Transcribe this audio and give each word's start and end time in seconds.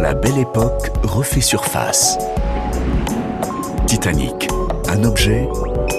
La 0.00 0.14
belle 0.14 0.38
époque 0.38 0.92
refait 1.02 1.40
surface. 1.40 2.16
Titanic, 3.86 4.48
un 4.88 5.02
objet, 5.02 5.48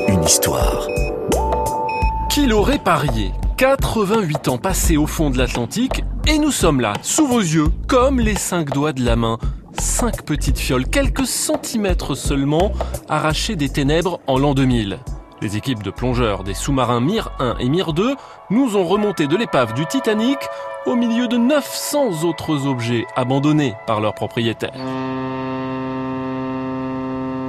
une 0.08 0.24
histoire. 0.24 0.88
Qui 2.30 2.48
l'aurait 2.48 2.80
parié? 2.80 3.34
88 3.58 4.48
ans 4.48 4.58
passés 4.58 4.96
au 4.96 5.06
fond 5.06 5.30
de 5.30 5.38
l'Atlantique 5.38 6.04
et 6.28 6.40
nous 6.40 6.52
sommes 6.52 6.80
là, 6.80 6.94
sous 7.02 7.28
vos 7.28 7.42
yeux, 7.42 7.68
comme 7.88 8.22
les 8.22 8.36
cinq 8.36 8.72
doigts 8.72 8.94
de 8.94 9.04
la 9.04 9.18
main. 9.18 9.38
Cinq 9.78 10.24
petites 10.24 10.58
fioles, 10.58 10.88
quelques 10.88 11.28
centimètres 11.28 12.16
seulement, 12.16 12.72
arrachées 13.10 13.58
des 13.58 13.70
ténèbres 13.70 14.22
en 14.28 14.40
l'an 14.40 14.54
2000. 14.54 14.98
Les 15.42 15.56
équipes 15.56 15.84
de 15.84 15.90
plongeurs 15.90 16.44
des 16.44 16.54
sous-marins 16.54 17.00
Mir 17.00 17.32
1 17.40 17.58
et 17.60 17.70
Mir 17.70 17.94
2 17.94 18.16
nous 18.50 18.76
ont 18.76 18.84
remonté 18.84 19.26
de 19.26 19.38
l'épave 19.38 19.74
du 19.74 19.86
Titanic 19.86 20.38
au 20.86 20.96
milieu 20.96 21.30
de 21.30 21.38
900 21.38 22.26
autres 22.26 22.68
objets 22.68 23.06
abandonnés 23.16 23.74
par 23.88 24.02
leurs 24.02 24.16
propriétaires. 24.16 24.74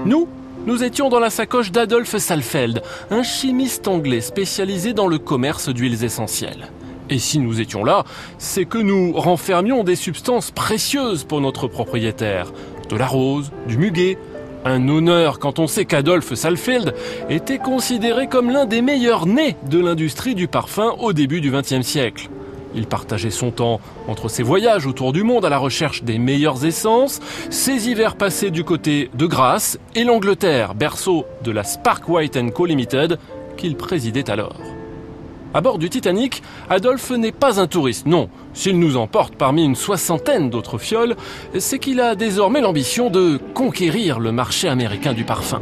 Nous, 0.06 0.29
nous 0.66 0.84
étions 0.84 1.09
dans 1.09 1.18
la 1.18 1.30
sacoche 1.30 1.73
d'Adolphe 1.73 2.16
Salfeld, 2.16 2.80
un 3.10 3.24
chimiste 3.24 3.88
anglais 3.88 4.20
spécialisé 4.20 4.93
dans 4.93 5.09
le 5.09 5.18
commerce 5.18 5.68
d'huiles 5.68 6.04
essentielles. 6.04 6.70
Et 7.09 7.18
si 7.18 7.41
nous 7.41 7.60
étions 7.60 7.82
là, 7.82 8.04
c'est 8.38 8.66
que 8.66 8.79
nous 8.79 9.12
renfermions 9.15 9.82
des 9.82 9.96
substances 9.96 10.52
précieuses 10.52 11.24
pour 11.24 11.41
notre 11.41 11.66
propriétaire. 11.66 12.52
De 12.88 12.96
la 12.96 13.07
rose, 13.07 13.51
du 13.66 13.79
muguet, 13.79 14.16
un 14.64 14.88
honneur 14.88 15.38
quand 15.38 15.59
on 15.59 15.66
sait 15.66 15.84
qu'Adolphe 15.84 16.34
Salfeld 16.34 16.95
était 17.28 17.59
considéré 17.59 18.27
comme 18.27 18.51
l'un 18.51 18.66
des 18.66 18.82
meilleurs 18.82 19.27
nés 19.27 19.56
de 19.68 19.78
l'industrie 19.78 20.34
du 20.34 20.48
parfum 20.48 20.95
au 20.98 21.12
début 21.12 21.41
du 21.41 21.51
XXe 21.51 21.82
siècle. 21.82 22.28
Il 22.74 22.87
partageait 22.87 23.30
son 23.30 23.51
temps 23.51 23.80
entre 24.06 24.28
ses 24.28 24.42
voyages 24.42 24.87
autour 24.87 25.12
du 25.12 25.24
monde 25.24 25.45
à 25.45 25.48
la 25.48 25.59
recherche 25.59 26.04
des 26.04 26.18
meilleures 26.18 26.65
essences, 26.65 27.20
ses 27.51 27.88
hivers 27.88 28.16
passés 28.16 28.51
du 28.51 28.62
côté 28.62 29.10
de 29.15 29.26
Grasse 29.26 29.79
et 29.95 30.04
l'Angleterre, 30.04 30.74
berceau 30.74 31.24
de 31.42 31.51
la 31.51 31.65
Spark 31.65 32.09
White 32.09 32.38
Co 32.52 32.66
Limited, 32.66 33.18
qu'il 33.57 33.76
présidait 33.76 34.30
alors. 34.30 34.60
À 35.52 35.60
bord 35.60 35.79
du 35.79 35.90
Titanic, 35.90 36.45
Adolphe 36.68 37.10
n'est 37.10 37.32
pas 37.32 37.60
un 37.60 37.66
touriste, 37.66 38.07
non. 38.07 38.29
S'il 38.52 38.79
nous 38.79 38.96
emporte 38.96 39.37
parmi 39.37 39.65
une 39.65 39.76
soixantaine 39.76 40.51
d'autres 40.51 40.79
fioles, 40.79 41.16
c'est 41.59 41.79
qu'il 41.79 42.01
a 42.01 42.15
désormais 42.15 42.60
l'ambition 42.60 43.10
de 43.10 43.38
conquérir 43.54 44.18
le 44.18 44.32
marché 44.32 44.68
américain 44.68 45.12
du 45.12 45.24
parfum. 45.24 45.60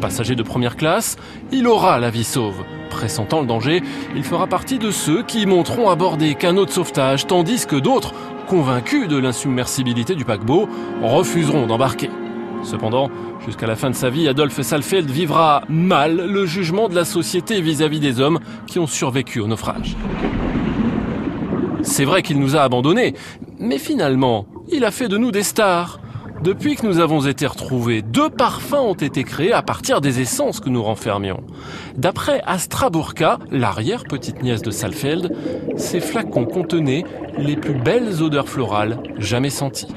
Passager 0.00 0.36
de 0.36 0.42
première 0.42 0.76
classe, 0.76 1.16
il 1.52 1.66
aura 1.66 1.98
la 1.98 2.10
vie 2.10 2.24
sauve. 2.24 2.62
Pressentant 2.90 3.40
le 3.40 3.46
danger, 3.46 3.82
il 4.14 4.22
fera 4.22 4.46
partie 4.46 4.78
de 4.78 4.90
ceux 4.90 5.22
qui 5.22 5.46
monteront 5.46 5.90
à 5.90 5.96
bord 5.96 6.16
des 6.16 6.34
canaux 6.34 6.64
de 6.64 6.70
sauvetage, 6.70 7.26
tandis 7.26 7.66
que 7.66 7.76
d'autres, 7.76 8.14
convaincus 8.46 9.08
de 9.08 9.16
l'insubmersibilité 9.16 10.14
du 10.14 10.24
paquebot, 10.24 10.68
refuseront 11.02 11.66
d'embarquer. 11.66 12.10
Cependant, 12.62 13.10
jusqu'à 13.44 13.66
la 13.66 13.76
fin 13.76 13.90
de 13.90 13.94
sa 13.94 14.10
vie, 14.10 14.28
Adolphe 14.28 14.60
Salfeld 14.60 15.10
vivra 15.10 15.62
mal 15.68 16.16
le 16.16 16.46
jugement 16.46 16.88
de 16.88 16.94
la 16.94 17.04
société 17.04 17.60
vis-à-vis 17.60 18.00
des 18.00 18.20
hommes 18.20 18.38
qui 18.66 18.78
ont 18.78 18.86
survécu 18.86 19.40
au 19.40 19.46
naufrage. 19.46 19.96
C'est 21.86 22.04
vrai 22.04 22.22
qu'il 22.22 22.40
nous 22.40 22.56
a 22.56 22.62
abandonnés, 22.62 23.14
mais 23.58 23.78
finalement, 23.78 24.46
il 24.70 24.84
a 24.84 24.90
fait 24.90 25.08
de 25.08 25.16
nous 25.16 25.30
des 25.30 25.44
stars. 25.44 26.00
Depuis 26.42 26.74
que 26.74 26.84
nous 26.84 26.98
avons 26.98 27.24
été 27.24 27.46
retrouvés, 27.46 28.02
deux 28.02 28.28
parfums 28.28 28.74
ont 28.74 28.94
été 28.94 29.24
créés 29.24 29.52
à 29.52 29.62
partir 29.62 30.00
des 30.00 30.20
essences 30.20 30.60
que 30.60 30.68
nous 30.68 30.82
renfermions. 30.82 31.42
D'après 31.96 32.42
Astra 32.44 32.90
Burka, 32.90 33.38
l'arrière-petite-nièce 33.50 34.62
de 34.62 34.70
Salfeld, 34.70 35.34
ces 35.76 36.00
flacons 36.00 36.44
contenaient 36.44 37.04
les 37.38 37.56
plus 37.56 37.74
belles 37.74 38.20
odeurs 38.20 38.48
florales 38.48 38.98
jamais 39.18 39.48
senties. 39.48 39.88